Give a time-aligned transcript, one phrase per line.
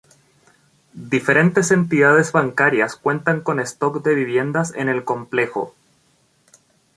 [1.13, 5.75] Diferentes entidades bancarias cuentan con stock de viviendas en el complejo.